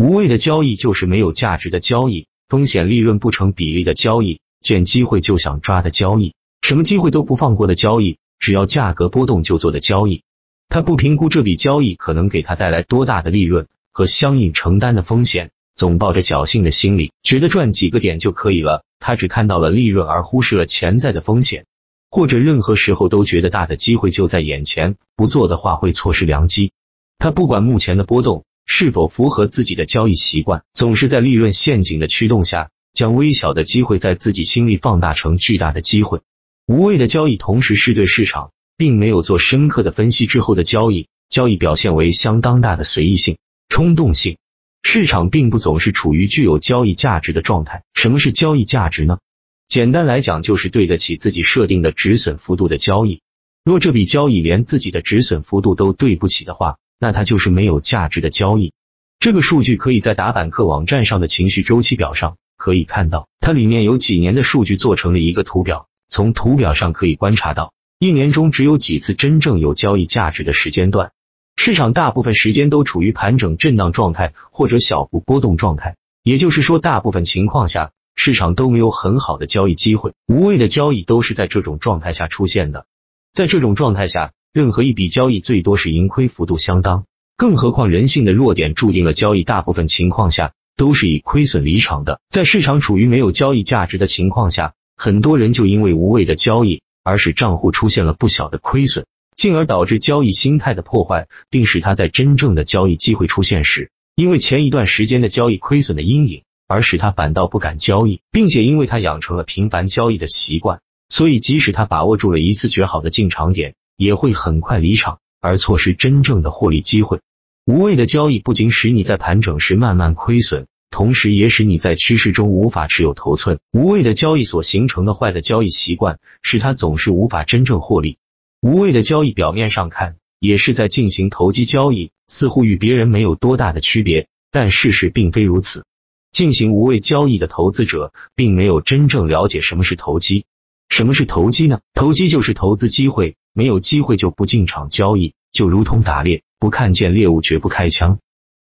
[0.00, 10.22] 无谓的交易就是没有价值的交易，风险利润不成比例的交易，见机会就想抓的交易，什么机会都不放过的交易，只要价格波动就做的交易。
[10.70, 18.82] 他不评估这笔交易可能给他带来多大的利润和相应承担的风险，总抱着侥幸的心理，觉得赚几个点就可以了。
[19.00, 21.66] 他只看到了利润，而忽视了潜在的风险。
[22.08, 26.72] 或者任何时候都觉得大的机会就在眼前，不做的话会错失良机。
[27.18, 36.20] 他不管目前的波动是否符合自己的交易习惯，总是在利润陷阱的驱动下，将微小的机会在自己心里放大成巨大的机会。
[36.66, 44.38] 无谓的交易，同时是对市场并没有做深刻的分析之后的交易，交易表现为相当大的随意性、冲动性。
[44.84, 47.82] 市场并不总是处于具有交易价值的状态。
[47.92, 49.18] 什么是交易价值呢？
[49.66, 53.20] 简单来讲，就是对得起自己设定的止损幅度的交易。
[53.64, 58.72] 若这笔交易连自己的止损幅度都对不起的话，那它就是没有价值的交易。
[59.18, 65.88] 这个数据可以在打板客网站上的情绪周期表上可以看到，它里面有几年的数据做成了一个图表。
[66.08, 71.10] 从图表上可以观察到，一年中只有几次真正有交易价值的时间段，
[71.56, 75.96] 市场大部分时间都处于盘整震荡状态或者小幅波动状态。
[76.22, 77.90] 也就是说，大部分情况下。
[78.16, 82.84] 市场都没有很好的交易机会，无谓的交易都是在这种状态下出现的。
[83.32, 87.04] 在这种状态下，任何一笔交易最多是盈亏幅度相当，
[87.36, 92.20] 更何况人性的弱点注定了交易大部分情况下都是以亏损离场的。
[92.28, 99.06] 在市场处于没有交易价值的情况下，很多人就因为无谓的交易而使账户出现了不小的亏损，
[99.36, 106.42] 进而导致交易心态的破坏，并使他在真正的交易机会出现时，因为前一段时间的交易亏损的阴影。
[106.66, 117.20] 而使他反倒不敢交易，并且因为他养成了频繁交易的习惯，所以即使他把握住了一次绝好的进场点，也会很快离场，而错失真正的获利机会。
[117.66, 123.58] 无谓的交易不仅使你在盘整时慢慢亏损，同时也使你在趋势中无法持有头寸。
[123.72, 128.16] 无谓的交易所形成的坏的交易习惯，使他总是无法真正获利。
[128.62, 135.84] 无谓的交易表面上看也是在进行投机交易，似乎与别人没有多大的区别，但事实并非如此。
[136.32, 140.46] 进行无谓交易的投资者，并没有真正了解什么是投机。
[140.88, 141.80] 什么是投机呢？
[141.92, 148.18] 投机就是投资机会，没有机会就不进场交易，就如同打猎，不看见猎物绝不开枪。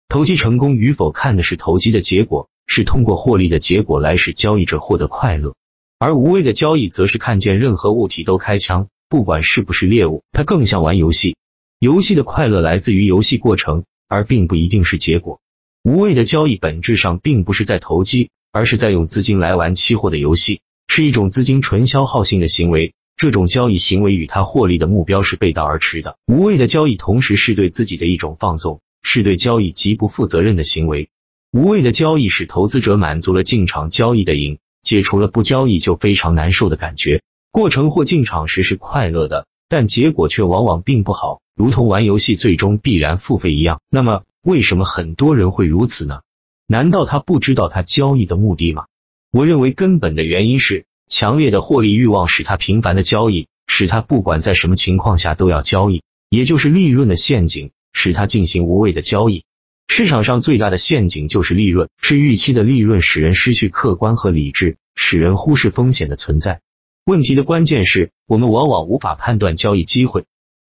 [0.09, 5.55] 投机成功与否，看的是投机的结果，是通过获利的结果来使交易者获得快乐。
[5.99, 11.37] 而无谓的交易，则是看见任何物体都开枪，不管是不是猎物，它更像玩游戏。
[11.79, 15.39] 游戏的快乐来自于游戏过程，而并不一定是结果。
[15.81, 20.59] 无谓的交易本质上并不是在投机，而是在用资金来玩期货的游戏，
[20.89, 22.93] 是一种资金纯消耗性的行为。
[23.19, 26.15] 这种交易行为与他获利的目标是背道而驰的。
[26.25, 31.09] 无谓的交易同时是对自己的一种放纵，是对交易极不负责任的行为。
[31.51, 37.21] 无谓的交易使投资者满足了进场交易的瘾，解除了不交易就非常难受的感觉。
[37.51, 43.81] 过程或进场时是快乐的，但结果却往往并不好，如同玩游戏最终必然付费一样。
[43.89, 44.23] 那么。
[44.41, 46.21] 为什么很多人会如此呢？
[46.65, 48.85] 难道他不知道他交易的目的吗？
[49.33, 59.43] 我认为根本的原因是强烈的获利欲望使他频繁的交易，使他不管在什么情况下都要交易，也就是利润的陷阱，使他进行无谓的交易。
[59.87, 66.61] 市场上最大的陷阱就是利润，是预期的利润使人失去客观和理智，使人忽视风险的存在。
[67.03, 70.23] 问题的关键是我们往往无法判断交易机会。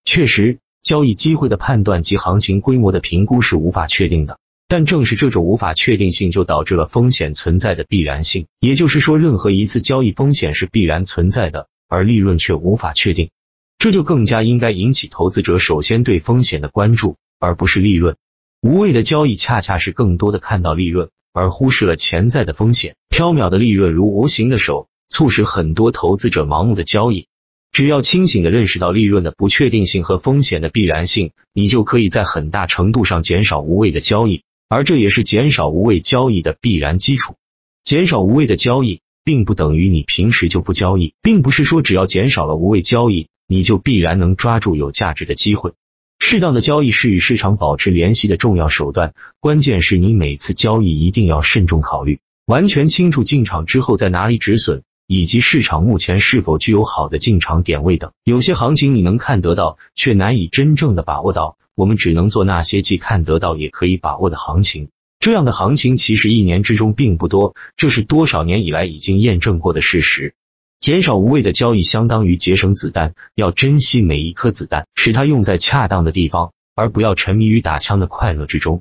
[0.04, 0.58] 确实。
[0.82, 4.38] 交易机会的判断及行情规模的评估是无法确定的，
[4.70, 8.46] 但正是这种无法确定性，就导致了风险存在的必然性。
[8.60, 13.30] 也就是说，任何一次交易风险是必然存在的，而利润却无法确定，
[13.78, 18.14] 这就更加应该引起投资者首先对风险的关注，而不是利润。
[18.62, 22.94] 无谓的交易恰恰是更多的看到利润，而忽视了潜在的风险。
[23.10, 27.26] 缥缈的利润如无形的手，促使很多投资者盲目的交易。
[27.72, 37.34] 只要清醒的认识到利润的不确定性和风险的必然性，你就可以在很大程度上减少无谓的交易，而这也是减少无谓交易的必然基础。
[37.82, 45.72] 减少无谓的交易，并不等于你平时就不交易，并不是说只要减少了无谓交易，你就必然能抓住有价值的机会。
[46.20, 54.84] 适当的交易是与市场保持联系的重要手段，关键是你每次交易一定要慎重考虑，完全清楚进场之后在哪里止损。
[55.12, 61.56] 以及市场目前是否具有好的进场点位等，有些行情你能看得到，却难以真正的把握到。
[61.74, 64.90] 我们只能做那些既看得到也可以把握的行情。
[65.18, 70.34] 这样的行情其实一年之中并不多，这是多少年以来已经验证过的事实。
[70.78, 78.80] 减少无谓的交易，相当于节省子弹，要珍惜每一颗子弹，使它用在恰当的地方，而不要沉迷于打枪的快乐之中。